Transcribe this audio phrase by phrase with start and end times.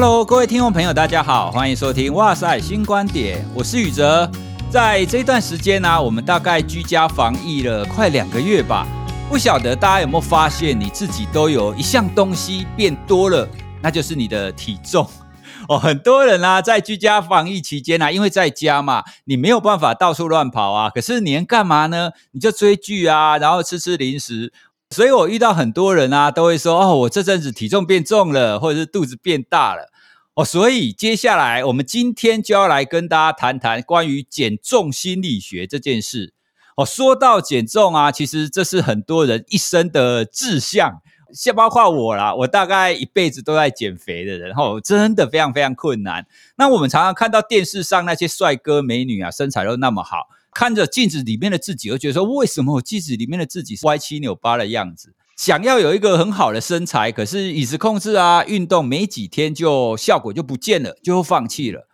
[0.00, 4.30] Hello，各位听众朋友，大家好，欢迎收听哇塞新观点，我是宇哲。
[4.70, 8.86] 在这段时间呢、我们大概居家防疫了快两个月吧。
[9.28, 13.48] 不晓得大家有没有发现，你自己都有一项东西变多了，
[13.82, 15.04] 那就是你的体重
[15.68, 15.76] 哦。
[15.76, 20.88] 很多人啊，在居家防疫期间、啊，因为在家嘛，你没有办法到处乱跑啊。
[20.90, 22.12] 可是你能干嘛呢？
[22.30, 24.52] 你就追剧啊，然后吃吃零食。
[24.90, 29.90] 所以我遇到很多人啊，都会说哦，我这阵子体重变重了，或者是肚子变大了
[30.34, 30.42] 哦。
[30.42, 36.32] 所以接下来我们今天就要来跟大家谈谈关于减重心理学这件事
[36.74, 36.86] 哦。
[36.86, 41.02] 说到减重啊，其实这是很多人一生的志向，
[41.34, 46.26] 像包括我啦，我大概一辈子都在减肥的人哦，真的非常非常困难。
[46.56, 50.28] 那我们常常看到电视上那些帅哥美女啊，身材都那么好。
[50.58, 55.14] 看着镜子里面的自己，会觉得说：为什么我镜子里面的自己是歪七扭八的样子？
[55.36, 61.86] 想要有一个很好的身材，可是饮食控制啊、运动没几天就效果就不见了，就放弃了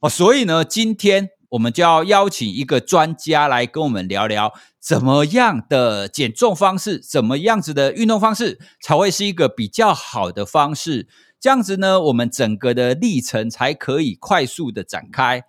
[0.00, 0.10] 哦。
[0.10, 11.08] 所以呢，今天我们就要邀请一个专家来跟我们聊聊，怎么样的减重方式，怎么样子的运动方式才会是一个比较好的方式。
[11.40, 15.44] 这样子呢，我们整个的历程才可以快速的展开。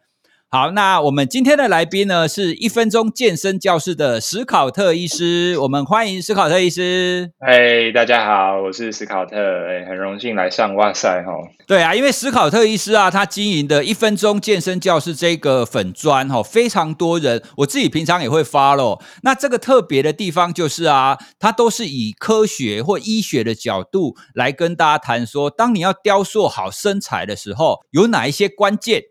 [0.54, 7.32] 好，那我们今天的来宾呢，是一分钟健身教室的史考特医师，我们欢迎史考特医师。
[7.40, 11.32] 嘿，hey, 大家好，我是史考特，哎，很荣幸来上哇塞哈。
[11.66, 19.02] 对啊，因为史考特医师啊，他经营的一分钟健身教室这个粉砖哈，非常多人，我自己平常也会 follow。
[19.24, 29.02] 那这个特别的地方就是啊，他都是以科学或医学的角度来跟大家谈说，当你要雕塑好身材的时候，有哪一些关键。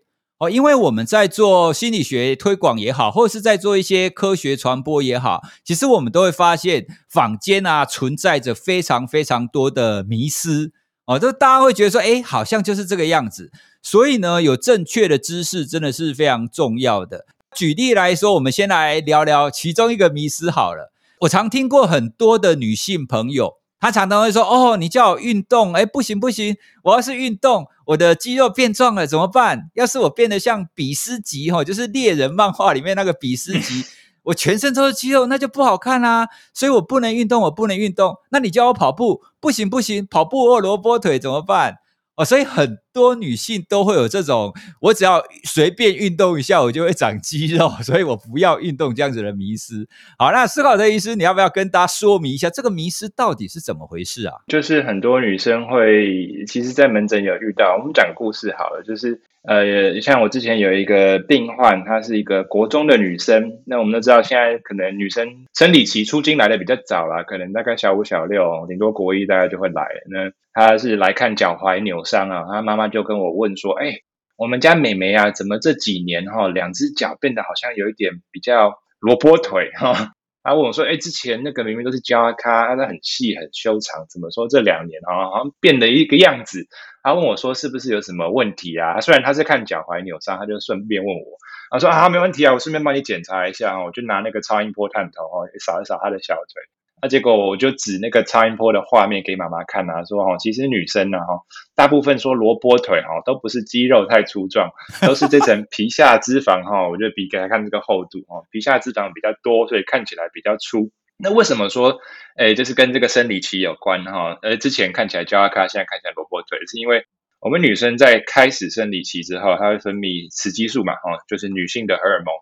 [0.41, 10.71] 哦，因为我们在做心理学推广也好，或者是在做一些科学传播也好，其实我们都会发现坊间啊存在着非常非常多的迷思
[11.05, 13.51] 哦，就大家会觉得说，诶，好像就是这个样子。
[13.83, 17.27] 所以呢，有正确的知识真的是非常重要的。
[17.55, 20.91] 举例来说，我们先来聊聊其中一个迷思好了。
[21.19, 23.60] 我常听过很多的女性朋友。
[23.81, 29.71] 他常常会说：“哦，你叫我运动，哎，不行不行，我要是运动，我的肌肉变壮了怎么办？
[29.73, 33.83] 要是我变得像比斯吉哈，就是猎人漫画里面那个比斯吉，
[34.21, 36.29] 我全身都是肌肉，那就不好看啦。
[36.53, 38.15] 所以我不能运动，我不能运动。
[38.29, 41.77] 那你叫我跑步，不行不行，跑步饿萝卜腿怎么办？”
[42.15, 49.87] 哦，所以很多女性都会有这种，我只要随便运动一下，我就会长肌肉，所以我不要运动这样子的迷失。
[50.17, 54.35] 好，那思考的医师，你要不要跟大家说明一下这个迷失到底是怎么回事啊？
[54.47, 59.21] 就是很多女生会，其实，在门诊有遇到，我们讲故事好了，就是。
[59.43, 63.57] 呃，像我之前有一个病患，她是一个国中的女生。
[63.65, 69.83] 那我们都知道，现在可能女生生理期出经来的比较早啦，可能大概小五、小六，顶多国一大概就会来。
[70.11, 73.93] 那她是来看脚踝扭伤啊，她妈妈他就跟我问说：“哎，
[74.37, 86.65] 我们家妹妹啊，怎么这几年哈，两只脚变得好像有一点比较萝卜腿哈？” 他问我说：“哎，之前那个明明都是胶阿卡，她很细很修长，怎么说这两年哈，好像变了一个样子？”
[87.03, 91.37] 他问我说：“是不是有什么问题啊？”虽然他是看脚踝扭伤，他就顺便问我，
[91.69, 96.80] 他说：“啊，没问题啊，我顺便帮你检查一下啊。”我就拿那个超音波探头哦，扫一扫他的小腿。
[97.01, 101.41] 那结果我就指那个超音波的画面给妈妈看啊，说：“哦，其实女生呢，哈，
[101.75, 104.69] 大部分说萝卜腿哈，都不是肌肉太粗壮，
[105.01, 106.87] 都是这层皮下脂肪哈。
[106.87, 110.91] 我就比给她看这个厚度哦，皮下脂肪比较多，所以看起来比较粗。”
[111.23, 111.99] 那为什么说，
[112.37, 114.37] 诶，就是跟这个生理期有关哈？
[114.41, 117.05] 呃，之前看起来娇阿卡，现在看起来萝卜腿，是因为
[117.39, 122.33] 我们女生在开始生理期之后，她会分泌雌激素嘛，哈，就是女性的荷尔蒙。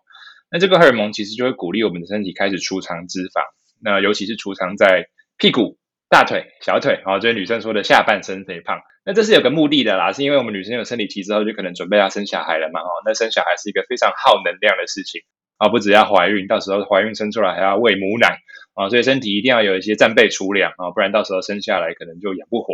[0.50, 3.44] 那这个荷尔蒙其实就会鼓励我们的身体开始储藏脂肪，
[3.82, 5.08] 那尤其是储藏在
[5.38, 8.80] 屁股、大腿、小腿，啊，就是女生说的下半身肥胖。
[9.04, 15.22] 那这是有个目的的啦，是因为我们女生有生理期之后，就可能准备要生小孩了嘛，哈，那生小孩是一个非常耗能量的事情。
[15.56, 18.38] 啊，不只要怀孕，到时候怀孕生出来还要喂母奶
[18.72, 22.72] 啊，所以身体一定要有一些战备储粮啊，不然到时候生下来可能就养不活。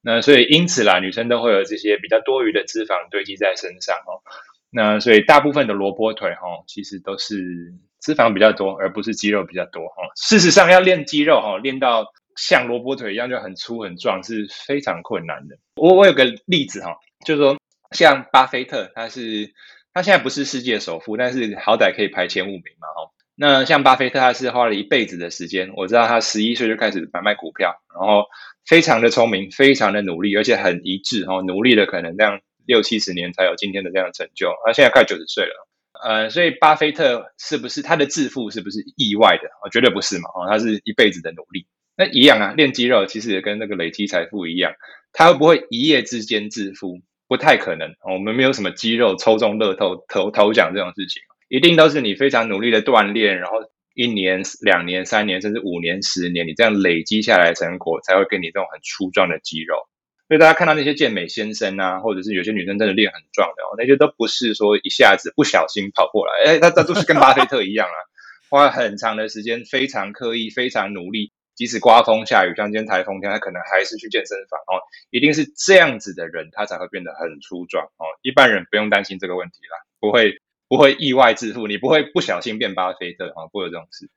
[0.00, 4.24] 那所以因此啦，女生都会有这些比较多余的脂肪堆积在身上哦。
[4.70, 7.74] 那所以大部分的萝卜腿哈，其实都是
[8.04, 10.04] 脂肪比较多，而不是肌肉比较多哈。
[10.16, 12.06] 事实上，要练肌肉哈，练到
[12.36, 15.56] 像萝卜腿一样就很粗很壮是非常困难的。
[15.76, 17.56] 我我有个例子哈，就是说
[17.92, 19.52] 像巴菲特，他是。
[19.96, 23.12] 他现在不是世界首富，但是好歹可以排前五名嘛，哈。
[23.36, 28.24] 那像巴菲特，他是花了一辈子的时间，我知道他十一岁就开始买卖股票，然后
[28.66, 34.52] 非常的聪明，非常的努力，而且很一致，哈，努力了可能这样六七十年才有今天的这样的成就。
[34.66, 35.68] 他现在快九十岁了，
[36.02, 39.48] 呃，所以巴菲特是不是他的致富是不是意外的？
[39.62, 41.66] 哦绝对不是嘛，哦，他是一辈子的努力。
[41.96, 44.72] 那一样啊，练肌肉其实也跟那个累积财富一样，
[45.12, 47.00] 他会不会一夜之间致富？
[47.26, 47.94] 不太可能。
[48.12, 53.58] 我们没有什么肌肉抽中乐透头头奖这种事情，一定都是你非常努力的锻炼，然后
[53.94, 59.76] 一年、两年、三年，甚至五年、十年，你这样累积下来成果，才会给你这种很粗壮的肌肉。
[60.28, 67.98] 所以大家看到那些健美先生啊，或者是有些女生真的练很壮的，哦那些都不是说一下子不小心跑过来，哎，他他都是跟巴菲特一样啊，
[68.48, 71.32] 花很长的时间，非常刻意，非常努力。
[71.54, 74.82] 即使刮风下雨，像今天台风天，他可能还是去健身房哦。
[75.10, 78.10] 一定是这样子的人，他才会变得很粗壮哦。
[78.22, 84.10] 一般人不用担心这个问题啦，不会不会意外致富，你不会不小心变巴菲特啊，不会有这种事。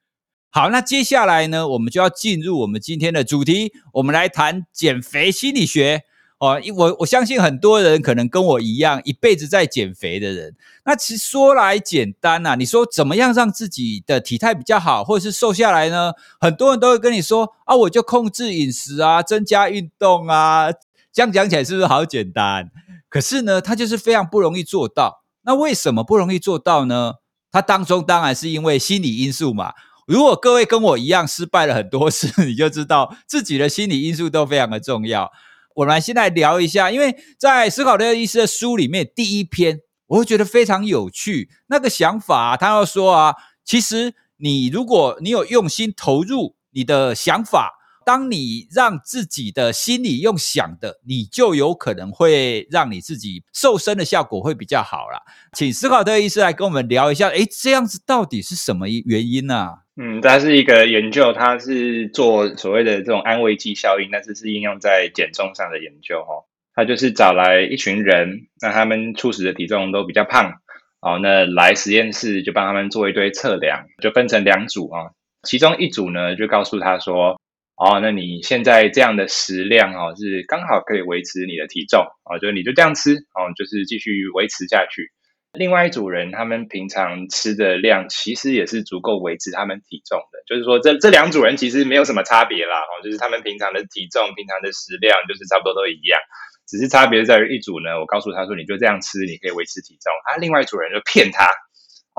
[0.50, 6.04] 好，那接下来呢，我们就要进入我们今天的主题，我们来谈减肥心理学。
[6.40, 10.56] 哦，我我相信很多人可能跟我一样，一辈子在减肥的人。
[10.86, 16.14] 那其实说来简单呐、啊，你说怎么样让自己的体态比较好，或者是瘦下来呢？
[16.40, 20.72] 很多人都会跟你说啊，我就控制饮食啊，增加运动啊，
[21.12, 22.70] 这样讲起来是不是好简单？
[23.10, 25.24] 可是呢，它就是非常不容易做到。
[25.42, 27.16] 那为什么不容易做到呢？
[27.52, 29.74] 它当中当然是因为心理因素嘛。
[30.08, 35.30] 如果各位跟我一样失败了很多次，你就知道自己的心理因素都非常的重要。
[35.76, 41.50] 我们来先来聊一下，因为在史考特医师的书里面，第一篇我会觉得非常有趣。
[41.68, 47.77] 那个想法，他要说啊，其实你如果你有用心投入你的想法，
[48.08, 55.22] 当你让自己的心里用想的，你就有可能会让你自己瘦身的效果会比较好啦。
[55.52, 59.74] 请史考特医师来跟我们聊一下，诶，这样子到底是什么原因呢、啊？
[60.02, 66.46] 嗯，它是一个研究，它是做所谓的这种安慰剂效应，但是是应用在减重上的研究哈。
[66.74, 70.62] 他就是找来一群人，那他们初始的体重都比较胖，
[71.02, 75.12] 哦，那来实验室就帮他们做一堆测量，就分成两组啊。
[75.44, 77.37] 其中一组呢，就告诉他说，
[77.78, 85.12] 哦，那你现在这样的食量哦，是刚好可以维持你的体重啊，就你就这样吃哦，就是继续维持下去。
[85.54, 96.20] 另外一组人，他们平常吃的量其实也是足够维持他们体重的，就是说这这两组人其实没有什么差别啦，哦，就是他们平常的体重、平常的食量就是差不多都一样，
[96.68, 101.46] 只是差别在于一组呢，我告诉他说你就这样吃，你可以维持体重，啊，另外一组人就骗他，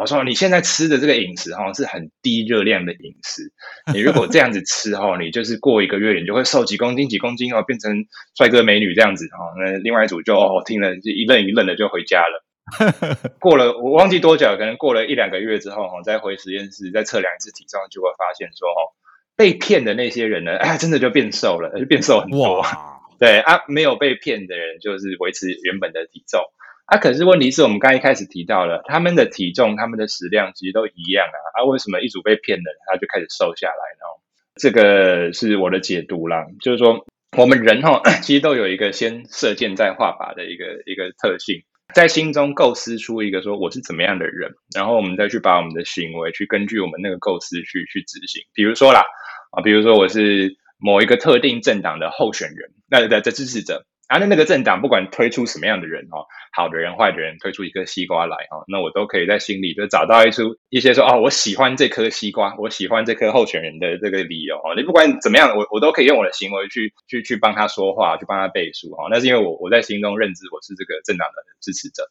[0.01, 3.53] 我说你现在吃的这个饮食哈是很低热量的饮食，
[3.93, 8.07] 你如果这样子吃哈，你就是过一个月你就会瘦几公斤几公斤哦，变成
[8.37, 12.45] 帅哥美女这样子哈，那另外一组就哦听了就一愣一愣的就回家了。
[13.41, 18.95] 过了我忘记多久，可能过了一两个月之后，哈，再回实验室再测量一次体重，就会发现说，哦，
[19.37, 22.63] 被骗的那些人呢，哎，真的就变瘦了，就变瘦很多。
[23.19, 26.41] 对啊，没有被骗的人就是维持原本的体重
[26.89, 26.99] 啊。
[26.99, 31.39] 可是问题是我们刚一开始提到了，他们的体重、他们的食量其实都一样啊。
[31.55, 34.05] 啊，为什么一组被骗的他就开始瘦下来呢？
[34.61, 37.07] 这个是我的解读啦，就是说
[37.37, 41.63] 我们人哈， 其实都有一个先射箭再画靶的一个一个特性。
[41.95, 48.43] 在心中构思出一个说我是怎么样的人，然后我们再去把我们的行为去根据我们那个构思去去执行。
[48.53, 49.05] 比如说啦，
[49.53, 53.87] 啊，比如说我是某一个特定政党的候选人，那的的支持者。
[54.09, 56.25] 啊，那那个政党不管推出什么样的人哦，
[56.57, 64.73] 好的人、坏的人，推出一颗西瓜来哦，那我都可以在心里就找到一出一些说哦，我喜欢这颗西瓜，我喜欢这颗候选人的这个理由哦。
[64.75, 69.09] 你不管怎么样，我我都可以用我的行为去去去帮他说话，去帮他背书哈。
[69.11, 72.03] 那是因为我我在心中认知我是这个政党的支持者。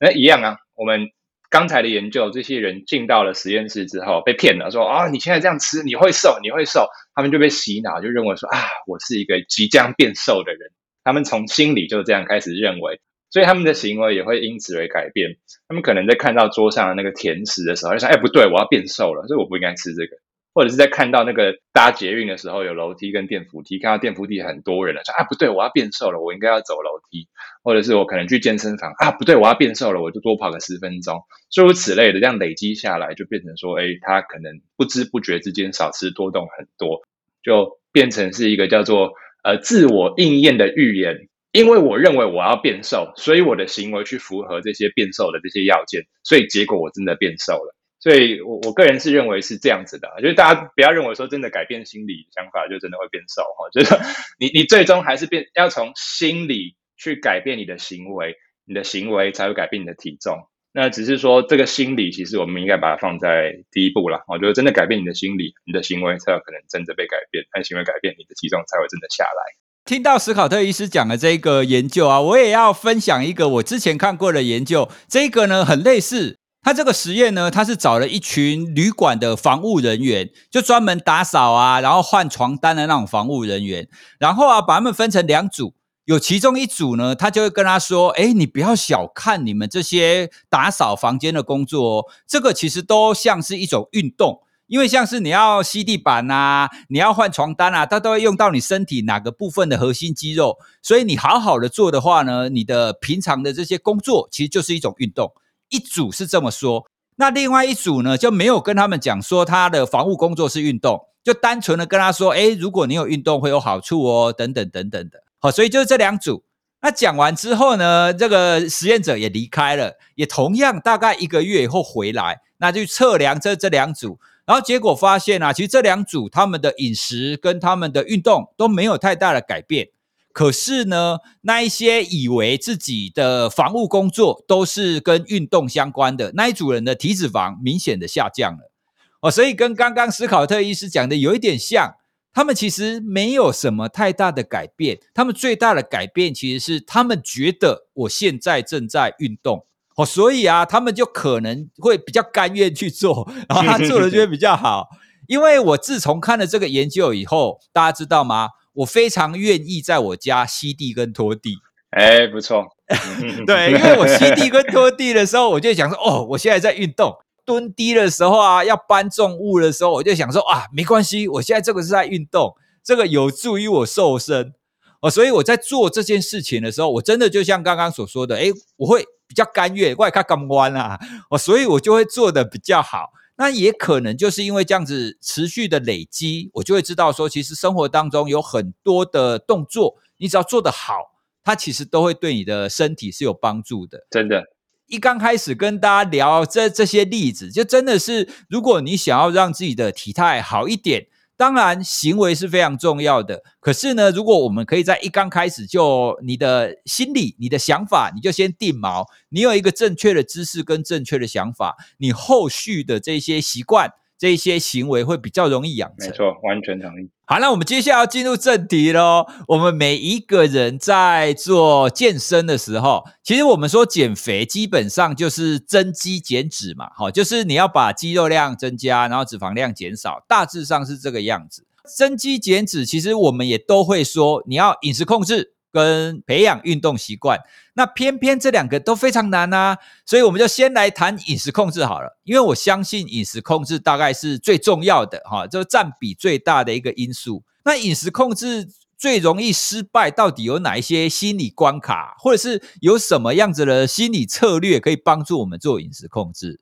[0.00, 1.10] 那一样啊，我们
[1.50, 8.58] 刚才的研究，这些人进到了实验室之后被骗了，说啊，你现在这样吃你会瘦，你会瘦，他们就被洗脑，就认为说啊，
[8.88, 10.72] 我是一个即将变瘦的人。
[11.04, 12.98] 他们从心里就这样开始认为，
[13.30, 15.36] 所以他们的行为也会因此而改变。
[15.68, 20.16] 他们可能在看到桌上的那个甜食的时候，就想：哎，不对，我要变瘦了，所以我不应该吃这个。
[20.54, 27.26] 或者是在看到那个搭捷运的时候，有楼梯跟电扶梯，看到电扶梯很多人了，说：啊，不对，我要变瘦了，我应该要走楼梯。
[27.64, 31.22] 或者是我可能去健身房，啊，不对，我要变瘦了，我就多跑个十分钟。
[31.50, 37.02] 诸如此类的，这样累积下来，就变成说：哎，他可能不知不觉之间少吃多动很多，
[37.42, 39.12] 就变成是一个叫做。
[39.44, 47.76] 呃，自我应验的预言，因为我认为我要变瘦，所以我的行为去符合这些变瘦的这些要件，所以结果我真的变瘦了。
[48.00, 53.94] 所以我我个人是认为是这样子的，就是大家不要认为说真的改变心理想法就真的会变瘦哈，就是
[54.38, 60.48] 你你最终还是变要从心理去改变你的行为，你的行为才会改变你的体重。
[60.76, 64.18] 那只是说这个心理，其实我们应该把它放在第一步啦。
[64.26, 67.44] 我觉得真的改变你的心理，你的行为才有可能真的被改变。
[67.52, 69.40] 但行为改变，你的体重才会真的下来。
[69.84, 74.90] 听到史考特医师讲的这个研究啊，我也要分享一个我之前看过的研究。
[75.08, 83.86] 这个呢很类似，他这个实验呢，他是找了一群旅馆的防务人员，就专门打扫啊，然后换床单的那种防务人员，
[84.18, 85.74] 然后啊把他们分成两组，
[86.06, 105.32] 有其中一组呢，他就会跟他说：“哎，你不要小看你们这些打扫房间的工作哦，这个其实都像是一种运动，因为像是你要吸地板啊，你要换床单啊，它都会用到你身体哪个部分的核心肌肉，所以你好好的做的话呢，你的平常的这些工作其实就是一种运动。
[105.70, 106.84] 一组是这么说，
[107.16, 116.42] 那另外一组呢，就没有跟他们讲说他的房务工作是运动，就单纯的跟他说：哎，如果你有运动会有好处哦，等等等等的。”好，所以就是这两组。
[116.80, 129.88] 那讲完之后呢，这个实验者也离开了，也同样大概一个月以后回来，那就测量这这两组，然后结果发现啊，其实这两组他们的饮食跟他们的运动都没有太大的改变。
[130.32, 138.72] 可是呢，那一些以为自己的防务工作都是跟运动相关的那一组人的体脂肪明显的下降了。
[139.20, 141.96] 哦，所以跟刚刚斯考特医师讲的有一点像。
[142.34, 149.64] 他们其实没有什么太大的改变，他们最大的改变其实是他们觉得我现在正在运动，
[149.94, 154.88] 哦，所以啊，他们就可能会比较甘愿去做，然 后 他做的就会比较好。
[155.28, 158.48] 因为我自从看了这个研究以后，大家知道吗？
[158.74, 161.58] 我非常愿意在我家吸地跟拖地。
[161.90, 162.64] 哎，不错，
[163.46, 167.14] 对，因为我吸地跟拖地的时候，我就想说，哦，我现在在运动。
[167.44, 174.54] 蹲低的时候啊，要搬重物的时候，我就想说啊，没关系，我现在这个是在运动，这个有助于我瘦身
[175.00, 175.10] 哦。
[175.10, 180.98] 所以我在做这件事情的时候，我真的就像刚刚所说的，诶，我会比较甘愿，我也看港湾啊，
[181.30, 183.10] 哦，所以我就会做的比较好。
[183.36, 191.10] 那也可能就是因为这样子持续的累积，我就会知道说，其实生活当中有很多的动作，你只要做得好，
[191.42, 194.44] 它其实都会对你的身体是有帮助的，真的。
[194.86, 203.42] 一刚开始跟大家聊这这些例子，就真的是，如果你想要让自己的体态好一点，当然行为是非常重要的。
[203.60, 213.90] 可是呢，如果我们可以在一刚开始就你的心理、你的想法，你就先定锚，你有一个正确的知识跟正确的想法，你后续的这些习惯。
[214.24, 217.10] 这些行为会比较容易养成，没错，完全同意。
[217.26, 219.26] 好，那我们接下来要进入正题喽。
[219.48, 231.66] 我们每一个人在做健身的时候，其实我们说减肥基本上就是增肌减脂嘛，好，就是你要把肌肉量增加，然后脂肪量减少，大致上是这个样子。
[231.94, 235.52] 增肌减脂，其实我们也都会说，你要饮食控制。
[235.74, 237.36] 跟培养运动习惯，
[237.74, 239.76] 那偏偏这两个都非常难啊，
[240.06, 247.42] 所以我们就先来谈饮食控制好了，因为我相信饮食控制大概是最重要的哈，就占比最大的一个因素。
[247.64, 256.60] 那饮食控制最容易失败，到底有哪一些心理关卡，或者是有什么样子的心理策略可以帮助我们做饮食控制？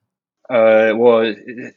[0.49, 1.23] 呃，我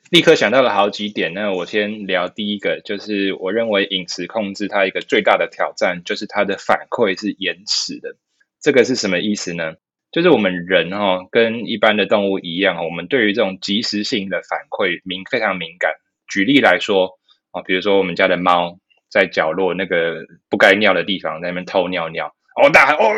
[0.10, 1.34] 立刻想到了好几点。
[1.34, 8.16] 那我先聊第一个，就是我认为饮食控制它一个最大的挑战，就是它的反馈是延迟的。
[8.60, 9.74] 这个是什么意思呢？
[10.12, 15.92] 就是我们人哈、哦，跟一般的动物一样，我们对于这种即时性的反馈敏非常敏感。
[16.28, 17.20] 举例来说
[17.52, 18.80] 啊，比如说我们家的猫
[19.10, 23.14] 在角落那个不该尿的地方，在那边偷尿尿，哦打哦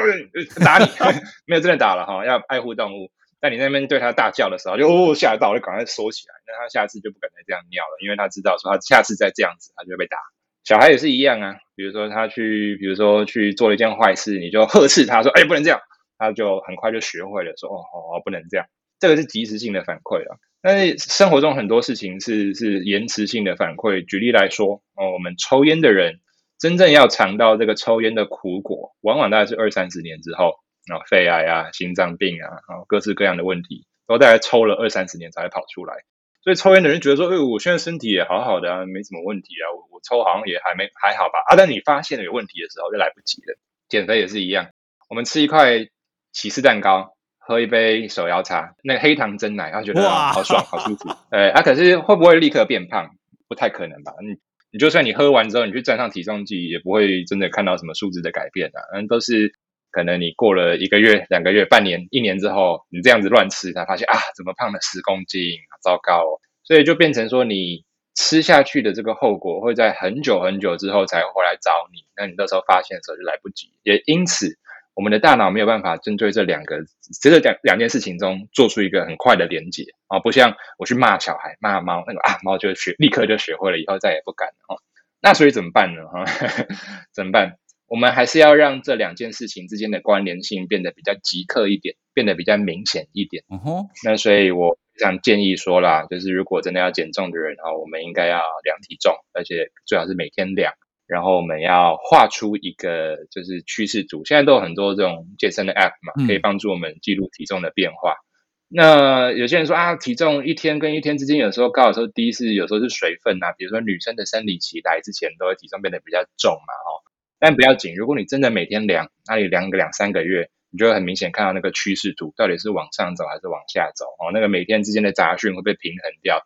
[0.64, 0.86] 打你，
[1.48, 3.10] 没有真的打了哈，要爱护动物。
[3.40, 6.34] 在你那边对他大叫的时候，就哦吓到，就赶快缩起来。
[6.48, 10.18] 那他下次就不敢再这样尿了，因为他知道说他下次再这样子，他就会被打。
[10.64, 15.80] 小孩也是一样啊，比如说他去，比如说去做了一件坏事，你就呵斥他说：“哎，不能这样。”
[16.20, 18.66] 他就很快就学会了说：“哦哦，不能这样。”
[19.00, 20.38] 这个是即时性的反馈啊。
[20.62, 24.04] 但是生活中很多事情是是延迟性的反馈。
[24.04, 26.20] 举例来说，哦，我们抽烟的人
[26.60, 30.56] 真正要尝到这个抽烟的苦果，往往大概是二三十年之后。
[30.92, 35.96] 啊，肺癌啊，心脏病啊，啊，各式各样的问题，都大概抽了二三十年才会跑出来。
[36.44, 41.40] 所以抽烟的人觉得说，哎，我现在身体也好好的啊，没什么问题啊，我我抽好像也还没还好吧。
[41.50, 43.58] 啊，但你发现了有问题的时候，就来不及了。
[43.90, 44.70] 减肥也是一样，
[45.10, 45.88] 我们吃一块
[46.32, 51.10] 起司蛋糕，喝一杯手摇茶，那个黑糖蒸奶，然后觉得好爽，好舒服。
[51.32, 53.10] 呃，啊，可是会不会立刻变胖？
[53.50, 54.14] 不太可能吧？
[54.22, 54.38] 你
[54.72, 58.80] 你就算你喝完之后，你去站上体重计，也不会真的看到什么数字的改变啊。
[58.94, 59.54] 嗯，都是。
[59.98, 65.42] 可能你过了一个月、两个月、半年、一年之后，你这样子乱吃，才发现啊，怎么胖了十公斤，
[65.82, 66.38] 糟糕哦！
[66.64, 72.06] 所以就变成说，你吃下去的这个后果会在很久很久之后才回来找你。
[72.16, 73.72] 那你到时候发现的时候就来不及。
[73.82, 74.60] 也因此，
[74.94, 76.78] 我们的大脑没有办法针对这两个，
[77.20, 84.78] 这个两两件事情中做出一个很快的连结啊，不像我去骂小孩、骂猫，那个啊，猫就学立刻就学会了，以后再也不敢了哦。
[85.20, 86.06] 那所以怎么办呢？
[86.06, 86.24] 哈，
[87.12, 87.58] 怎么办？
[87.88, 93.44] 我们还是要让这两件事情之间的关联性变得比较即刻一点，变得比较明显一点。
[93.50, 93.86] 嗯哼。
[94.04, 100.74] 那所以我常建议说啦，就是如果真的要减重的人啊，我们应该要量体重，而且最好是每天量。
[101.08, 104.26] 然后我们要画出一个就是趋势图。
[104.26, 108.12] 现在都有很多这种健身的 App 嘛，可以帮助我们记录体重的变化。
[108.12, 113.54] 嗯、那有些人说啊，体重一天跟一天之间有时候高，有时候低，是有时候是水分啊。
[113.58, 117.07] 比如说女生的生理期来之前，都会体重变得比较重嘛，哦。
[117.40, 124.32] 但不要紧，如果你真的每天量，那你量个两三个月，你就会很明显看到那个趋势图到底是往上走还是往下走哦。
[124.34, 126.42] 那个每天之间的杂讯会被平衡掉，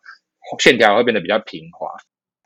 [0.58, 1.88] 线条会变得比较平滑。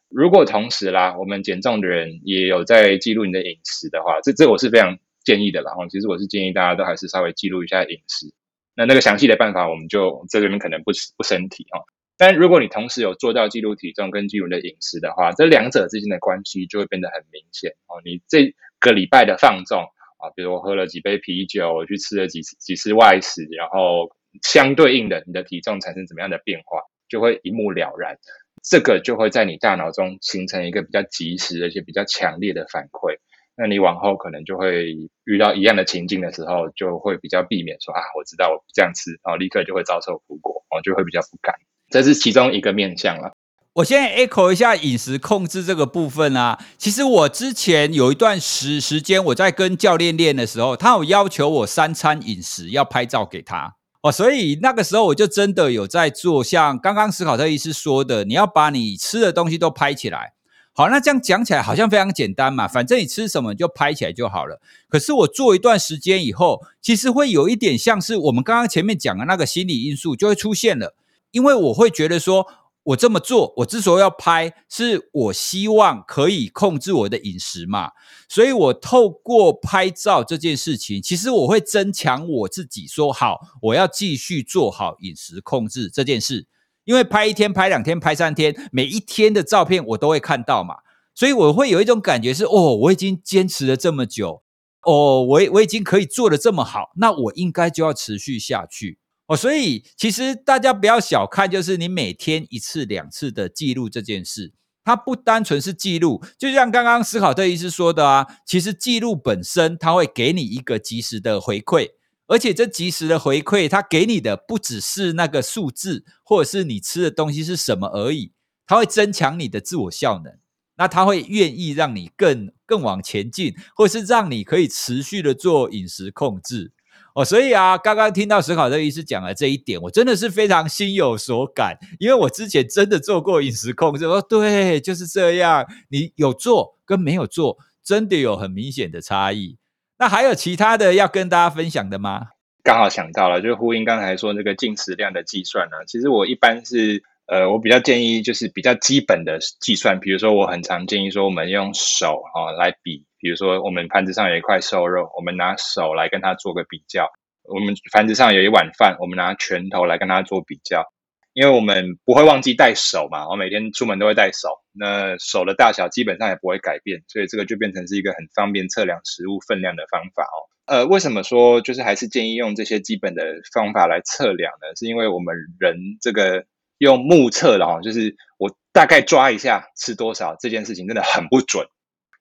[0.08, 5.72] 如果同时啦，我们减重的人也有在记录你的饮食的话，这这我是非常建议的啦。
[5.90, 8.32] 其实我是建议大家都还是稍微记录一下饮食。
[8.76, 11.80] 那那个详细的办法，我们就在这边可能不不深提哈。
[12.18, 18.00] 但如果你同时有做到记录体重跟记录的饮食的话，这两者之间的关系就会变得很明显哦。
[18.04, 19.82] 你这个礼拜的放纵
[20.18, 24.11] 啊，比如我喝了几杯啤酒，我去吃了几次几次外食，然后
[24.42, 28.16] 相对应的你的体重产生怎么样的变化，就会一目了然。
[28.62, 33.18] 这个就会在你大脑中形成一个比较及时而且比较强烈的反馈。
[33.56, 41.54] 那你往后可能就会遇到一样的情境的时候，就会比较避免说啊，我知道我这样吃，然后立刻就会遭受后果，哦，就会比较不敢。
[41.90, 43.33] 这是其中一个面向了。
[43.75, 46.59] 我先 echo 一下饮食控制这个部分啊。
[46.78, 60.33] 其实我之前有一段时时间，我在跟教练练的时候，他有要求我三餐饮食要拍照给他哦，所以那个时候我就真的有在做，像刚刚史考特医师说的，你要把你吃的东西都拍起来。
[60.73, 64.61] 好，那这样讲起来好像非常简单嘛，反正你吃什么就拍起来就好了。
[64.88, 70.95] 可是我做一段时间以后，其实会有一点像是我们刚刚前面讲的那个心理因素就会出现了。
[71.30, 72.47] 因为我会觉得说，
[72.83, 77.90] 我这么做，我之所以要拍，是我希望可以控制我的饮食嘛，
[78.28, 86.47] 所以我透过拍照这件事情，其实我会增强我自己，说好，我要继续做好饮食控制这件事。
[86.85, 90.76] 因为拍一天、拍两天、拍三天，每一天的照片我都会看到嘛，
[91.16, 94.44] 所以我会有一种感觉是，哦，我已经坚持了这么久，
[94.83, 99.00] 哦，我我已经可以做得这么好，那我应该就要持续下去。
[99.26, 104.52] 哦，所以其实大家不要小看，就是你每天一次两次的记录这件事，
[104.84, 111.90] 它不单纯是记录，就像刚刚史考特医师说的啊，其实记录本身它会给你一个及时的回馈，
[112.28, 118.30] 而且这及时的回馈，它给你的不只是那个数字，或者是你吃的东西是什么而已，
[118.64, 120.38] 它会增强你的自我效能，
[120.76, 126.70] 那它会愿意让你更更往前进，或是让你可以持续的做饮食控制。
[127.16, 139.57] 哦，所以啊，刚刚听到史考特医师讲了这一点，我真的是非常心有所感，因为我之前真的做过饮食控制，我说对，就是这样，你有做跟没有做，真的有很明显的差异。
[139.98, 142.26] 那还有其他的要跟大家分享的吗？
[142.62, 145.76] 刚好想到了，就呼应刚才说那个进食量的计算呢。
[145.87, 153.04] 其实我一般是，呃，我比较建议就是比较基本的计算，比如说我很常建议说，我们用手啊来比。
[153.18, 157.06] 比如说，我们盘子上有一块瘦肉，我们拿手来跟它做个比较；
[157.42, 160.84] 我们盘子上有一碗饭，我们拿拳头来跟它做比较。
[161.32, 170.38] 因为我们不会忘记带手嘛，我每天出门都会带手，那手的大小基本上也不会改变，所以这个就变成是一个很方便测量食物分量的方法哦。
[170.66, 174.76] 呃，为什么说就是还是建议用这些基本的方法来测量呢？
[174.76, 176.44] 是因为我们人这个
[176.78, 181.66] 用目测的哦，就是我大概抓一下吃多少这件事情真的很不准。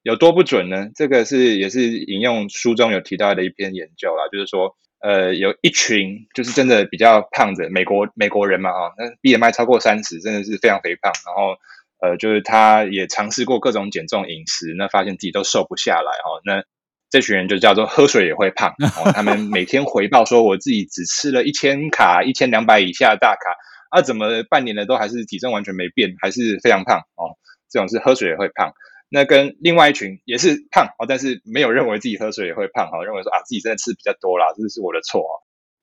[0.02, 0.88] 有多不准呢？
[0.94, 11.12] 这个是也是引用书中有提到的一篇研究啦，就是说，呃，有一群就是真的比较胖的美国美国人嘛，哈，那 BMI 超过三十，真的是非常肥胖。
[11.26, 11.56] 然后，
[12.00, 16.40] 呃，就是他也尝试过各种减重饮食，那发现自己都瘦不下来，哈。
[16.44, 16.62] 那
[17.10, 18.74] 这群人就叫做喝水也会胖，
[19.12, 23.56] 他们每天回报说，我自己只吃了一千卡，一千两百以下的大卡，
[23.90, 27.36] 啊，怎么半年了都还是体重完全没变，还是非常胖哦。
[27.68, 28.72] 这种是喝水也会胖。
[29.08, 35.34] 那跟另外一群也是胖哦，但是没有认为自己喝水也会胖哈，认为说啊自己真的吃比较多啦，这是我的错啊。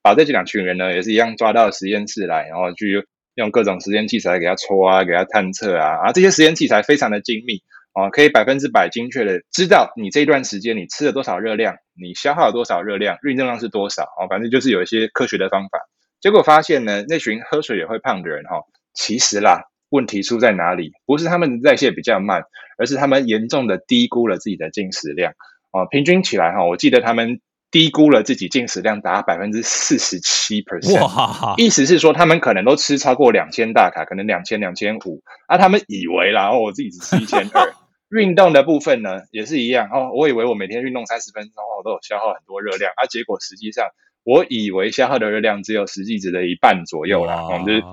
[0.02, 7.62] 把这两群人呢也是一样抓到实验室来，然后去用各种实验器材给他搓啊，给他探测啊，啊这些实验器材非常的精密
[7.94, 15.80] 哦，可以百分之百精确的知道你这段时间你吃了多少热量，你消耗了多少热量，运动量是多少哦，反正就是有一些科学的方法。
[16.24, 18.62] 结果发现呢，那群喝水也会胖的人哈，
[18.94, 19.70] 其实啦。
[19.90, 20.92] 问题出在哪里？
[21.06, 22.46] 不是他们的代谢比较慢，
[22.80, 25.34] 而是他们严重的低估了自己的进食量
[25.70, 25.86] 啊！
[25.92, 31.00] 平均起来哈，我记得他们低估了自己进食量达百分之四十七 percent。
[31.00, 31.54] 哇！
[31.58, 35.60] 意思是说，他们可能都吃超过两千大卡，可能两千、两千五啊。
[35.60, 37.72] 他们以为啦，哦，我自己只吃一千二。
[38.10, 40.10] 运动的部分呢，也是一样哦。
[40.16, 43.06] 我以为我每天运动三十分钟，我都有消耗很多热量啊。
[43.06, 43.86] 结果实际上，
[44.24, 47.48] 我以为消耗的热量只有实际值的一半左右啦。
[47.50, 47.84] 我们就是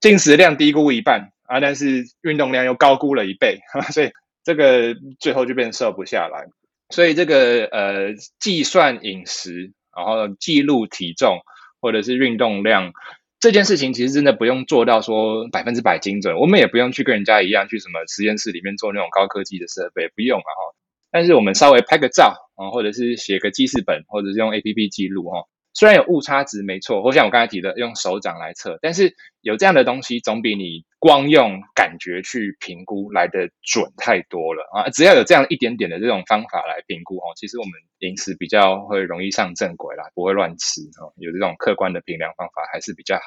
[0.00, 1.30] 进食量低估一半。
[1.44, 3.60] 啊，但是运动量又高估了一倍，
[3.92, 4.10] 所以
[4.42, 6.46] 这个最后就变瘦不下来。
[6.88, 11.40] 所以这个呃，计算饮食，然后记录体重
[11.78, 12.94] 或者是运动量
[13.38, 16.38] 这件事情，其实真的不用做到说百分之百精准。
[16.38, 20.74] 我们也不用去跟人家一样去什么实验室里面做那种高科技的设备，不用啊哈。
[21.10, 25.44] 但是我们稍微拍个照啊，或者是写个记事本，或者是用 APP 记录哈。
[25.74, 34.90] 虽然有误差值，没错，或像我刚才提的，用手掌来测，但是有这样的东西，总比你光用感觉去评估来的准太多了啊！
[34.90, 43.22] 只要有这样一点点的这种方法来评估哦，其实我们饮食比较会容易上正轨啦，不会乱吃哦，有这种客观的评量方法还是比较好。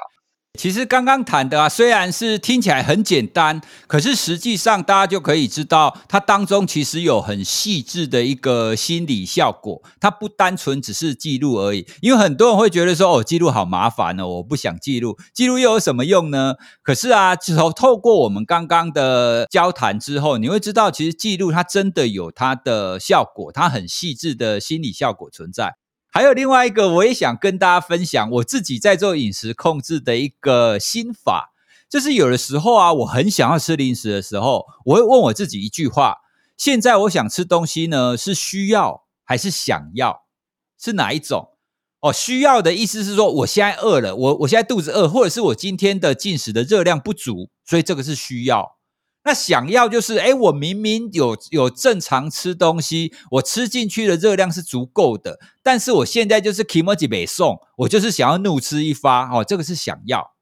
[0.56, 9.82] 其实刚刚谈的啊，虽然是听起来很简单，可是实际上大家就可以知道，它当中其实有很细致的一个心理效果。
[10.00, 16.56] 它不单纯只是记录而已，因为很多人会觉得说，哦，记录好麻烦哦，我不想记录，记录又有什么用呢？
[16.82, 25.76] 可是啊，透透过我们刚刚的交谈之后，你会知道，其实记录它真的有它的效果，它很细致的心理效果存在。
[26.16, 31.52] 还有另外一个，我也想跟大家分享我自己在做饮食控制的一个心法，
[31.90, 36.20] 就是有的时候啊，我很想要吃零食的时候，我会问我自己一句话：
[36.56, 40.24] 现在我想吃东西呢，是需要还是想要？
[40.80, 41.50] 是哪一种？
[42.00, 48.75] 哦，需要的意思是说，我现在饿了，我我现在肚子饿，或者是我今天的进食的热量不足，所以这个是需要。
[49.26, 60.36] 那想要就是，哎，我明明有有正常吃东西，我吃进去的热量是足够的，但是我现在就是 kimochi 没送，我就是想要怒吃一发，哦，这个是想要，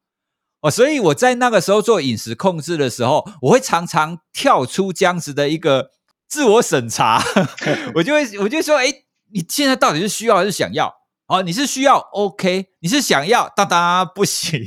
[0.59, 5.91] 哦，所以我在那个时候做饮食控制的时候，我会常常跳出这样子的一个
[6.27, 7.23] 自我审查，
[7.95, 8.91] 我就会我就说，哎，
[9.31, 10.93] 你现在到底是需要还是想要？
[11.27, 14.59] 哦，你是需要，OK，你是想要，哒哒，不行。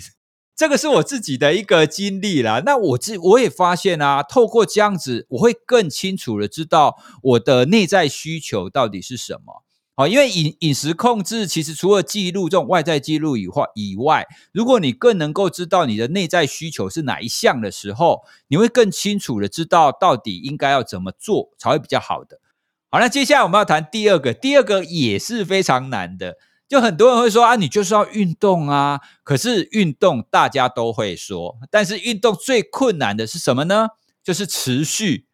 [0.57, 9.63] 这个是我自己的一个经历啦，那我自我也发现啊，透过这样子，我会更清楚的知道我的内在需求到底是什么。
[9.95, 22.41] 好，因为饮饮食控制其实除了记录这种外在记录以外以外，如果你更能够知道你的内在需求是哪一项的时候，你会更清楚的知道到底应该要怎么做才会比较好的。
[22.91, 26.37] 好，那接下来我们要谈第二个，第二个也是非常难的。
[26.69, 29.01] 就很多人会说啊，你就是要运动啊。
[29.23, 33.89] 可是运动大家都会说，但是运动最困难的是什么呢？
[34.23, 35.27] 就是持续。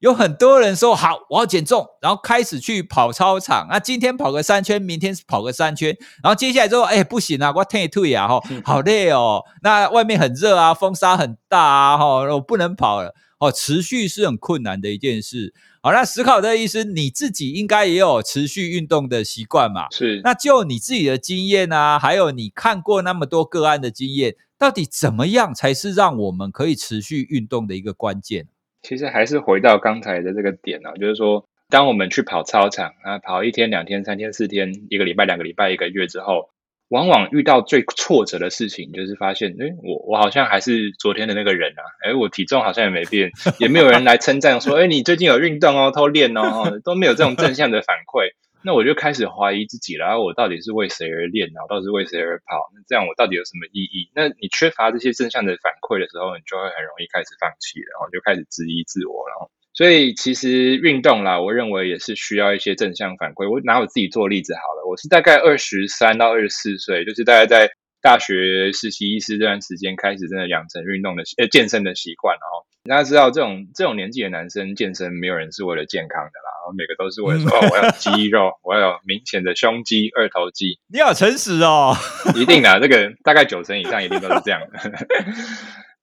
[0.00, 3.66] 有很多人说好，我要减重，然后开始去跑操场。
[3.68, 9.44] 那今天跑个三圈，明天跑个三圈，然后接下来之后，哎，不行啊，我退退啊，吼，好累哦。
[9.62, 13.14] 那外面很热啊，风沙很大啊，吼，我不能跑了。
[13.40, 15.52] 哦，持续是很困难的一件事。
[15.82, 19.86] 好，那史考特医师，你自己应该也有持续运动的习惯嘛？
[19.90, 20.20] 是。
[20.22, 28.46] 那就你自己的经验啊，还有你看过那么多个案的经验，到底怎么样才是让我们可以持续运动的一个关键？
[28.82, 36.50] 其实还是回到刚才的这个点啊，就是说，当我们去跑操场啊，跑一天、两天、三天、四天、一个礼拜、两个礼拜、一个月之后。
[36.90, 51.62] 往往遇到最挫折的事情，就是发现，诶，我我好像还是昨天的那个人啊，诶，我体重好像也没变，也没有人来称赞说，诶，你最近有运动哦，偷练哦，都没有这种正向的反馈，那我就开始怀疑自己了，然后我到底是为谁而练呢？
[51.62, 52.70] 我到底是为谁而跑？
[52.74, 54.10] 那这样我到底有什么意义？
[54.12, 59.48] 那你缺乏这些正向的反馈的时候，你就会很容易开始放弃，然后就开始质疑自我，然后。
[59.72, 63.50] 所以其实运动啦，我认为也是需要一些正向反馈。
[63.50, 67.70] 我拿我自己做例子好了，我是大概二十三到二十四岁，就是大概在
[68.02, 72.34] 大学实习医师这段时间开始，真的养成运动的呃健身的习惯。
[72.34, 80.80] 然后大家知道，这种这种年纪的男生健身，没有人是为了健康的啦，然后每个都是为了说，哦，我要肌肉，我要有明显的胸肌、二头肌。
[80.88, 81.94] 你好诚实哦，
[82.34, 84.78] 一定的，这个大概九成以上一定都是这样的。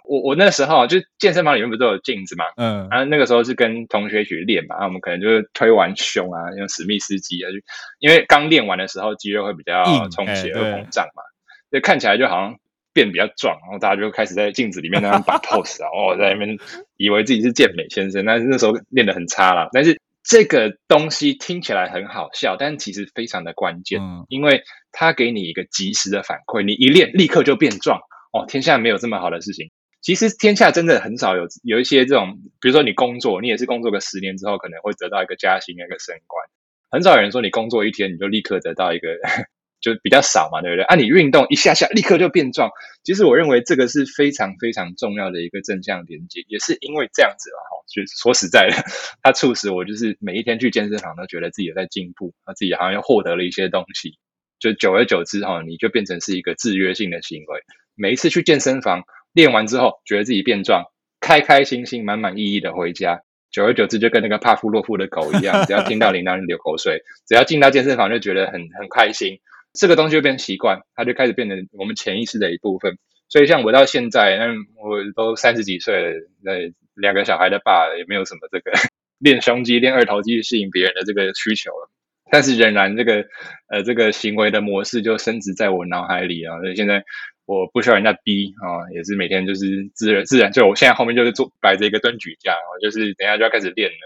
[0.08, 7.58] 我我那时候就健身房里面不是都有镜子嘛，嗯，然后那个时候是跟同学一起练嘛，然后我们可能就是推完胸啊，用史密斯机啊，就
[8.00, 11.24] 因为刚练完的时候肌肉会比较充血而膨胀嘛，
[11.72, 12.56] 就看起来就好像
[12.94, 16.58] 变比较壮，然后大家就开始在镜子里面那样摆 pose 啊，哦，在那边
[16.96, 19.70] 以为自己是健美先生，但是那时候练得很差啦。
[19.72, 28.00] 但是这个东西听起来很好笑，但其实非常的关键，嗯，因为它给你一个及时的反馈，你一练立刻就变壮，
[28.34, 29.70] 哦，天下没有这么好的事情。
[30.08, 36.48] 其实天下真的很少有有一些这种，比如说你工作，你也是工作个十年之后，可能会得到一个加薪、一个升官。
[36.90, 39.10] 很少有人说你工作一天你就立刻得到一个，
[39.84, 40.86] 就比较少嘛，对不对？
[40.86, 42.70] 啊，你运动一下下立刻就变壮。
[43.04, 47.60] 其实我认为这个是非常非常重要的一个正向连接，也是因为这样子啊，
[47.94, 48.78] 就说实在的，
[49.22, 54.18] 它促使我就是每一天去健身房都觉得自己在进步，他自己好像又获得了一些东西。
[54.58, 57.60] 就久而久之哈，你就变成是一个制约性的行为。
[57.94, 59.04] 每一次去健身房。
[59.38, 60.86] 练完之后，觉得自己变壮，
[61.22, 63.22] 开开心心、满满意意的回家，
[63.52, 69.38] 久而久之就跟那个帕夫洛夫的狗一样，只要听到铃铛就流口水，只要进到健身房就觉得很很开心。
[69.80, 72.98] 这个东西就变成习惯，它就开始变成我们潜意识的一部分。
[73.30, 74.48] 所以像我到现在，那
[74.84, 76.54] 我都三十几岁了，那
[76.96, 78.72] 两个小孩的爸也没有什么这个
[79.20, 81.92] 练胸肌、练二头肌吸引别人的这个需求了。
[82.32, 83.26] 但是仍然这个
[83.70, 86.60] 呃这个行为的模式就升值在我脑海里啊。
[86.60, 87.04] 所以现在
[87.48, 90.52] 我不需要人家逼啊，也是每天就是自然自然。
[90.52, 93.98] 就我现在后面就是做摆着一个蹲举架，我就是等下就要开始练了。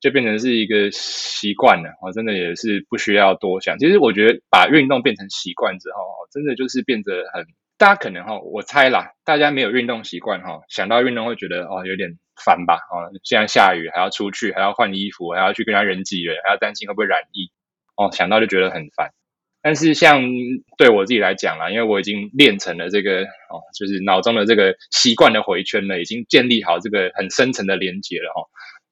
[0.00, 3.76] 就变成是一个习惯了，我真的也是不需要多想。
[3.80, 5.98] 其实我觉得把运动变成习惯之后，
[6.30, 7.44] 真的就是变得很，
[7.76, 12.10] 大家可能哈，我猜啦，大家没有运动习惯哈，想到运动会觉得哦有点
[12.44, 17.50] 烦吧，哦，现在下雨还要出去，还要换衣服，还要去跟人家人挤人，还要担心会不会染疫，
[17.96, 19.10] 哦，想到就觉得很烦。
[19.68, 20.22] 但是像
[20.78, 23.20] 对我自己来讲啦，因为我已经练成了这个
[23.52, 28.40] 哦，就是脑中的这个习惯的回圈了，已经建立好这个很深层的连结了哈。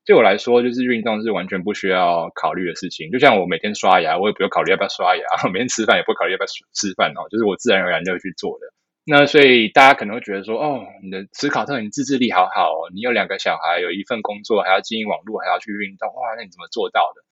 [0.04, 3.10] 对我来说，就是运动是完全不需要考虑的事情。
[3.10, 8.66] 就像我每天刷牙，我也不用考虑要不要刷牙； 每天吃饭也不考虑要不要吃饭哦，就是我自然而然就会去做的。
[9.06, 17.24] 那所以大家可能会觉得说，哦，你的史考特，你自制力好好哦，你有两个小孩，有一份工作，还要经营网络，还要去运动，哇，那你怎么做到的？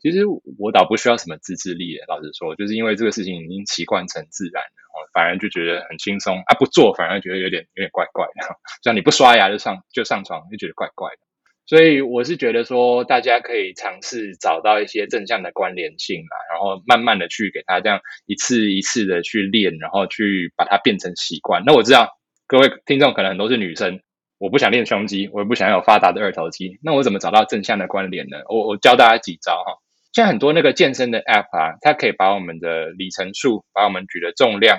[0.00, 0.24] 其实
[0.58, 6.56] 我倒不需要什么自制力，老实说，就是因为这个事情已经习惯成自然了，反而就觉得很轻松啊。
[6.58, 11.18] 不做反而觉得有点有点怪怪的， 像你不刷牙就上就上床，就觉得怪怪的。
[11.66, 21.62] 所以我是觉得说，大家可以尝试找到一些正向的关联性嘛，然后慢慢的去给他这样一次一次的去练，然后去把它变成习惯。
[21.66, 22.08] 那我知道
[22.48, 24.00] 各位听众可能很多是女生，
[24.38, 28.38] 我不想练胸肌，我也不想有发达的二头肌，那我怎么找到正向的关联呢？
[28.48, 29.76] 我我教大家几招哈。
[30.12, 34.78] 现在很多那个健身的 App 啊，它可以把我们的里程数，把我们举的重量。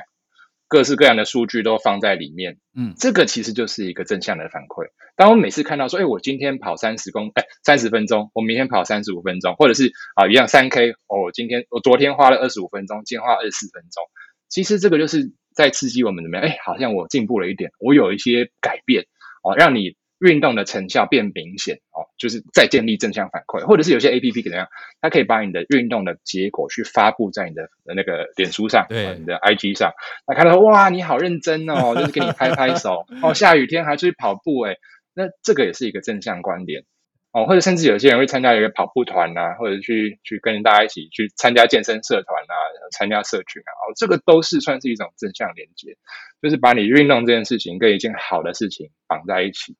[0.67, 4.85] 各式各样的数据都放在里面，嗯，这个其实就是一个正向的反馈。
[5.17, 14.01] 当我每次看到说，哎，我今天跑三十公，哎，三十分钟，我明天跑三十五分钟，或者是啊，一样三 K，哦，我今天我昨天花了二十五分钟，今天花二十四分钟，
[14.47, 16.47] 其实这个就是在刺激我们怎么样？
[16.47, 19.03] 哎，好像我进步了一点，我有一些改变，
[19.43, 19.97] 哦，让你。
[20.21, 24.67] 运动的成效变明显哦，就是再建立正向反馈，或者是有些 APP 怎么样，
[25.01, 29.91] 它可以把你的运动的结果去发布在你的那个脸书上，对，你的 IG 上，
[30.27, 34.77] 那看到哇，你好认真哦， 就是给你拍拍手哦，下雨天还出去跑步诶，
[35.15, 36.83] 那这个也是一个正向观点
[37.31, 42.53] 哦，或者甚至有些人会参加一个跑步团啊，或者去去跟大家一起去参加健身社团啊，
[42.91, 45.97] 参加社群啊，哦，这个都是算是一种正向连接，
[46.43, 49.75] 就是把你运动这件事情跟一件好的事情绑在一起。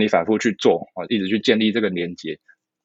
[0.00, 2.38] 你反复去做啊，一直去建立这个连接，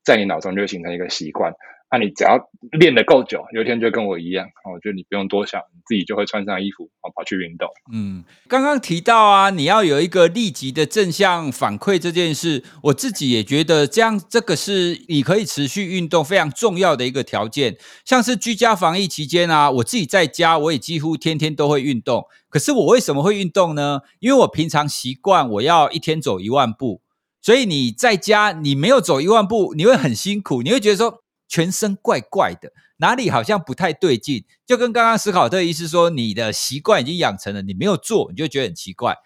[0.03, 1.53] 在你脑中就会形成一个习惯。
[1.91, 2.39] 那你只要
[2.79, 7.67] 练得够久，有一天就跟我一样，我觉得你不用多想，你自己就会穿上衣服，跑去运动。
[7.91, 17.75] 嗯，刚刚提到啊，你要有一个立即的正向反馈这件事，我自己也觉得这样，这个是你可以持续运动非常重要的一个条件。
[18.05, 22.23] 像是居家防疫期间啊，我自己在家，我也几乎天天都会运动。
[22.47, 23.99] 可是我为什么会运动呢？
[24.19, 27.01] 因为我平常习惯我要一天走一万步，
[27.41, 31.21] 所以你在家你没有走一万步，你会很辛苦，你会觉得说。
[31.51, 39.17] 全身怪怪的，哪里好像不太对劲，就跟刚刚思考特医师说，你的习惯已经养成了，你没有做，你就觉得很奇怪。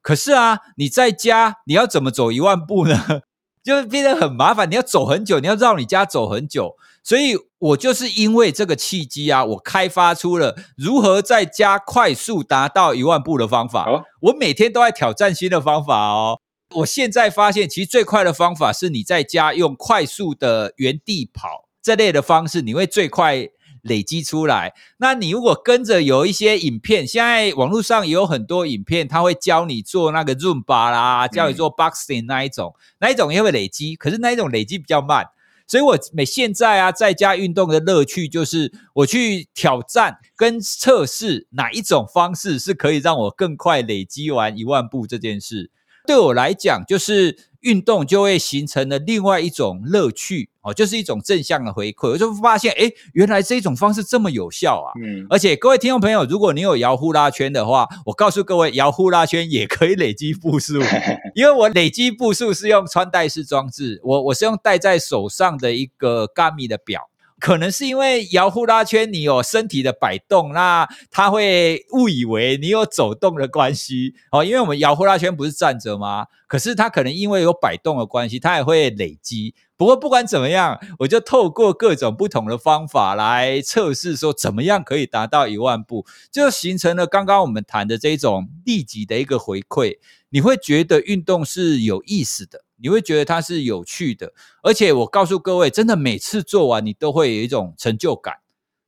[0.00, 2.98] 可是啊，你在家，你要怎么走一万步呢？
[3.62, 6.74] 就变得很麻烦，你要走很久，你要绕你家走很久。
[7.02, 13.90] 所以我就是因为这个契机啊，我开发出了如何在家快速达到一万步的方法。
[13.90, 16.40] 哦，我每天都在挑战新的方法哦。
[16.76, 21.63] 我现在发现，其实最快的方法是你在家用快速的原地跑。
[21.84, 23.46] 这类的方式你会最快
[23.82, 24.72] 累积出来。
[24.96, 35.26] 那你如果跟着有一些影片，现在网络上也有很多影片，他会教你做那个 Zumba 啦，教你做 Boxing 那一种，嗯、那一种也会累积，可是那一种累积比较慢。
[35.66, 45.70] 所以我每现在啊在家运动的乐趣就是我去挑战跟测试哪一种方式是可以让我更快累积完一万步这件事。
[46.06, 47.34] 对我来讲，就是
[47.64, 52.10] 运动就会形成了另外一种乐趣哦，就是一种正向的回馈。
[52.10, 54.92] 我就发现，诶，原来这种方式这么有效啊！
[55.02, 60.80] 嗯，而且各位听众朋友，如果你有摇呼啦圈的话，我告诉各位，摇呼啦圈也可以累积步数，
[61.34, 67.08] 因为我累积步数是用穿戴式装置，我我是用戴在手上的一个 Garmin 的表。
[67.44, 74.42] 可能是因为摇呼啦圈，你有身体的摆动，那他会误以为你有走动的关系哦。
[74.42, 76.24] 因为我们摇呼啦圈不是站着吗？
[76.46, 79.54] 可是它可能因为有摆动的关系，它也会累积。
[79.76, 89.98] 不过不管怎么样，我就透过各种不同的方法来测试，说怎么样可以达到一万步，就形成了刚刚我们谈的这种立即的一个回馈。
[90.30, 94.32] 你会觉得运动是有意思的，你会觉得它是有趣的，
[94.62, 98.34] 而且我告诉各位，真的每次做完，你都会有一种成就感。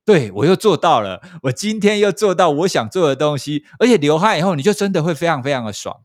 [0.05, 5.96] 对，我又做到了，我今天又做到我想做的东西，而且流汗以后，你就真的会非常非常的爽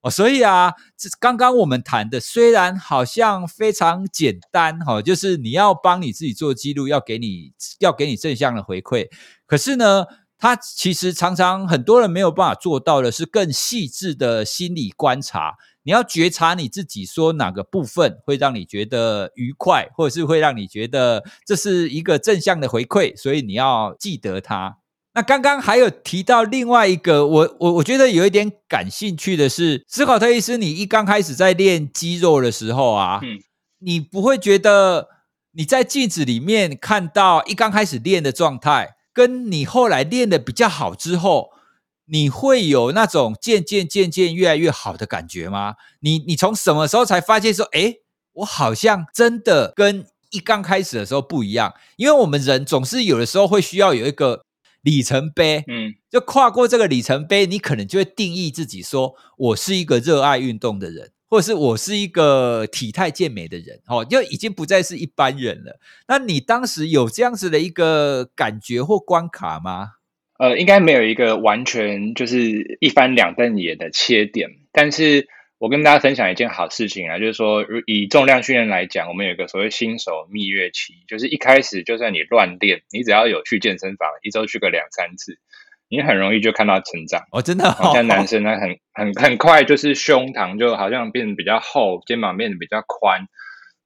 [0.00, 0.10] 哦。
[0.10, 9.08] 所以啊，这刚刚我们谈的虽然好像非常简单哈，就是你要帮你自己做记录，要给你要给你正向的回馈，
[9.46, 10.04] 可是呢，
[10.36, 15.54] 它其实常常很多人没有办法做到的是更细致的心理观察。
[15.88, 24.76] 你要觉察你自己，说哪个部分会让你觉得愉快，或者是会让你觉得这是一个正向的回馈，所以你要记得它。
[25.14, 33.38] 那刚刚还有提到另外一个，我我我觉得有一点感兴趣的是，斯考特医师，你一刚开始在练肌肉的时候啊，嗯，
[33.78, 35.08] 你不会觉得
[35.52, 41.48] 你在镜子里面看到一刚开始练的状态，跟你后来练的比较好之后，
[42.10, 45.74] 你会有那种渐渐渐渐越来越好的感觉吗？
[46.00, 48.00] 你你从什么时候才发现说，诶，
[48.32, 51.74] 我好像真的跟一刚开始的时候不一样？
[51.96, 54.44] 因为我们人总是有的时候会需要有一个
[54.82, 65.78] 里程碑，嗯，就跨过这个里程碑，你可能就会定义自己说，我是一个热爱运动的人，或者是我是一个体态健美的人，哦，就已经不再是一般人了。
[66.06, 69.97] 那你当时有这样子的一个感觉或关卡吗？
[70.38, 75.26] 呃，应该没有一个完全就是一翻两瞪眼的切点，但是
[75.58, 85.40] 我跟大家分享一件好事情啊，就是说以重量训练来讲，我们有一个所谓新手蜜月期，就是一开始就算你乱练，你只要有去健身房，一周去个两三次，
[85.88, 87.24] 你很容易就看到成长。
[87.32, 93.26] 哦，真的，像男生呢，很很很快就是胸膛就好像变得比较厚，肩膀变得比较宽，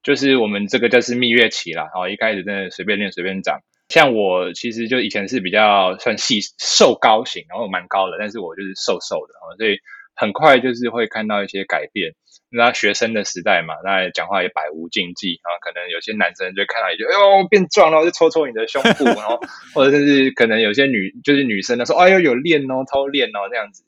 [0.03, 1.89] 就是我们这个就是蜜月期啦。
[1.95, 3.61] 哦，一开始真的随便练随便长。
[3.93, 9.77] 像我其实就以前是比较算细瘦高型，然后蛮高的，但是我就是瘦瘦的，所以
[10.15, 12.15] 很快就是会看到一些改变。
[12.49, 19.39] 那学生的时代嘛，那讲话也百无禁忌啊，可能有些男生就看到也就哎呦变壮了，就戳戳你的胸部，然后
[19.75, 23.83] 或者是可能有些女就是女生呢说哎呦有练哦，偷练哦这样子，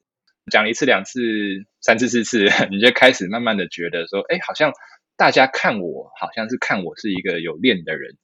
[0.52, 1.20] 讲一次两次
[1.82, 4.72] 三次四次， 你就开始慢慢的觉得说，哎，好像
[5.18, 8.16] 大家看我好像是看我是一个有练的人。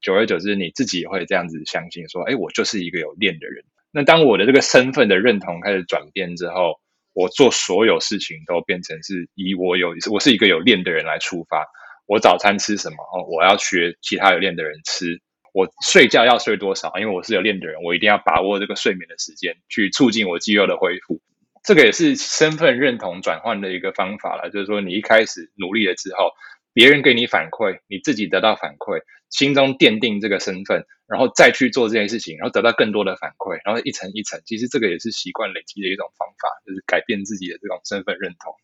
[0.00, 6.80] 久而久之，你自己也会这样子相信，说：“哎，我就是一个有练的人。”那当我的这个身份的认同开始转变之后，
[7.12, 11.66] 我做所有事情都变成是以我有我是一个有练的人来出发。
[12.06, 12.96] 我早餐吃什么？
[13.12, 15.20] 哦，我要学其他有练的人吃。
[15.52, 16.92] 我睡觉要睡多少？
[16.98, 21.20] 因为我是有练的人，我一定要把握这个睡眠的时间，去促进我肌肉的恢复。
[21.64, 24.50] 这个也是身份认同转换的一个方法了。
[24.50, 26.30] 就是说，你一开始努力了之后。
[26.72, 38.54] 别人给你反馈，你自己得到反馈，心中奠定这个身份，然后再去做这件事情，然后得到更多的反馈，然后一层一层，其实这个也是习惯累积的一种方法，就是改变自己的这种身份认同。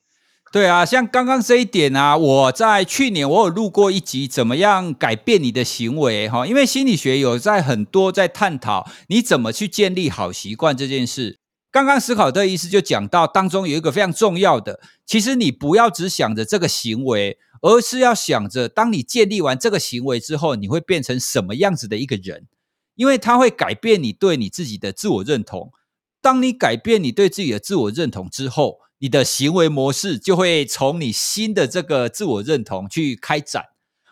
[0.53, 6.47] 对啊，像刚刚这一点啊，我在去年我有录过一集，怎么样改变你的行为哈？
[6.47, 11.41] 因为心理学有在很多在探讨你怎么去建立好习惯这件事。
[11.73, 17.37] 刚刚史考特医师就讲到，当中有一个非常重要的，其实你不要只想着这个行为。
[17.63, 22.47] 而是要想着，当你建立完这个行为之后，你会变成什么样子的一个人？
[22.95, 25.71] 因为它会改变你对你自己的自我认同。
[26.23, 33.65] 当你改变你对自己的自我认同之后，你的行为模式就会从你新的这个自我认同去开展。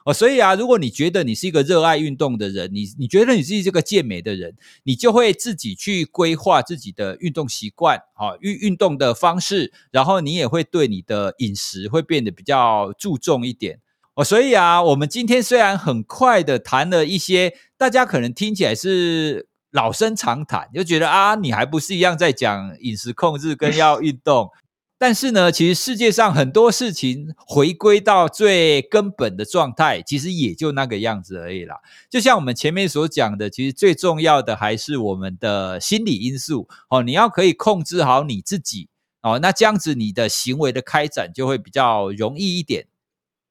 [0.04, 13.80] 哦，所以啊，如果你觉得你是一个热爱运动的人，你你觉得你自己是个健美的人，你就会自己去规划自己的运动习惯，啊，运运动的方式，然后你也会对你的饮食会变得比较注重一点。
[14.14, 24.50] 哦，所以啊，我们今天虽然很快的谈了一些，大家可能听起来是老生常谈，就觉得啊，你还不是一样在讲饮食控制跟要运动。
[24.96, 31.76] 但是呢，其实世界上很多事情回归到最根本的状态，其实也就那个样子而已啦。
[32.08, 37.02] 就像我们前面所讲的，其实最重要的还是我们的心理因素哦。
[37.02, 38.88] 你要可以控制好你自己
[39.20, 42.86] 哦，那这样子你的行为的开展就会比较容易一点。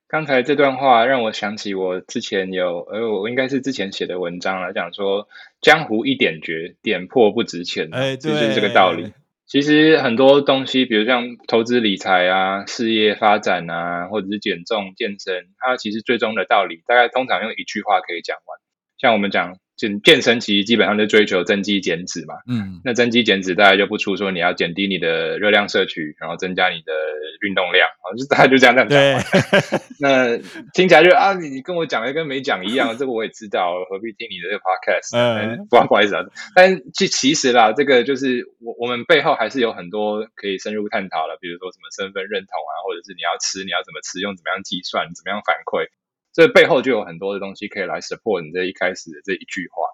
[0.08, 5.28] 刚才这段话让我想起我之前有，呃，我应该是之前写的文章来讲说，
[5.60, 9.12] 江湖一点绝，点破不值钱，哎，对，就是这个道理。
[9.54, 18.58] 其实很多东西，比如像投资理财啊、事业发展啊，或者是减重健身，它其实最终的道理，大概通常用一句话可以讲完。
[18.98, 26.94] 像我们讲健健身其实基本上就追求增肌减脂嘛，嗯，那增肌减脂大概就不出说你要减低你的热量摄取，然后增加你的
[27.42, 29.80] 运动量，啊，就大家就这样这样讲嘛。
[30.00, 30.38] 那
[30.74, 35.18] 听起来就啊，你跟我讲的跟没讲一样，这个我也知道，何必听你的这个 podcast？
[35.18, 36.22] 嗯，不不好意思啊，
[36.56, 45.90] 但其其实啦，这个就是我我们背后还是有很多可以深入探讨的，比如说什么身份认同啊，或者是你要吃你要怎么吃，用怎么样计算，怎么样反馈。
[46.34, 49.86] 这背后就有很多的东西可以来 support 你这一开始的这一句话，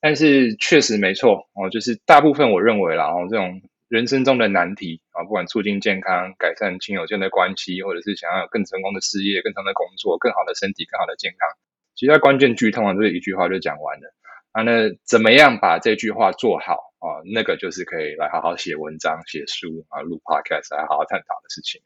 [0.00, 11.48] 但是确实没错哦，就是大部分我认为啦哦，这种人生中的难题啊，不管促进健康、改善亲友间的关系，或者是想要有更成功的事业、更长的工作、更好的身体、更好的健康，
[11.94, 14.12] 其实关键句通常就是一句话就讲完了
[14.52, 14.62] 啊。
[14.62, 17.24] 那怎么样把这句话做好啊？
[17.32, 21.80] 那个就是可以来好好写文章、写书啊、录 podcast 来好好探讨的事情。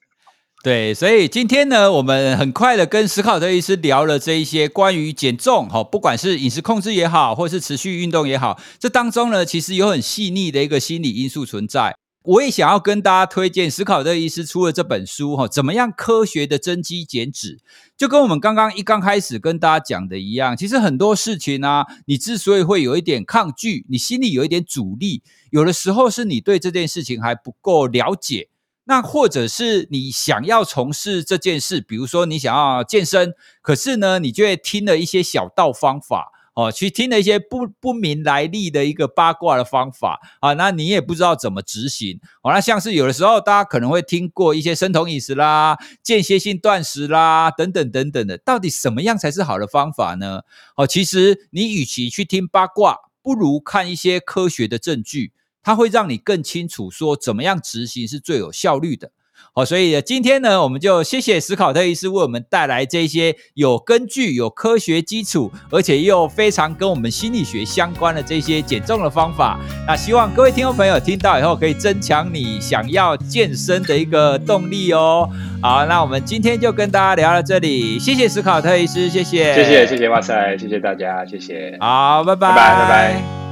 [0.62, 11.96] 对，所以今天呢，我们很快的跟史考特医师聊了这一些关于减重，哈，不管是饮食控制也好，或是持续运动也好，这当中呢，其实有很细腻的一个心理因素存在。
[12.22, 17.58] 我也想要跟大家推荐史考特医师出的这本书，哈，怎么样科学的增肌减脂？
[17.96, 28.48] 就跟我们刚刚一刚开始跟大家讲的一样，其实很多事情啊，你之所以会有一点抗拒，你心里有一点阻力，有的时候是你对这件事情还不够了解。
[28.90, 33.32] 那或者是你想要从事这件事，比如说你想要健身，
[33.62, 42.52] 可是呢，你就会听了一些小道方法哦，去听了一些不不明来历的一个八卦的方法啊，那你也不知道怎么执行哦。
[42.52, 50.40] 那像是有的时候，大家可能会听过一些生酮饮食啦、间歇性断食啦等等等等的，到底什么样才是好的方法呢？
[50.74, 55.30] 哦，其实你与其去听八卦，不如看一些科学的证据。
[55.62, 59.10] 它会让你更清楚说怎么样执行是最有效率的。
[59.52, 69.58] 好，所以今天呢，我们就谢谢史考特医师为我们带来这些有根据、有科学基础，而且又非常跟我们心理学相关的这些减重的方法。
[69.88, 75.28] 那希望各位听众朋友听到以后，可以增强你想要健身的一个动力哦。
[75.60, 83.49] 好，那我们今天就跟大家聊到这里，谢谢史考特医师，谢谢，谢谢，谢谢，哇塞，谢谢大家，谢谢，好，拜拜，拜拜，拜拜。